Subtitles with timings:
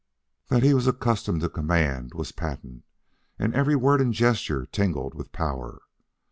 [0.47, 2.85] That he was accustomed to command was patent,
[3.37, 5.81] and every word and gesture tingled with power.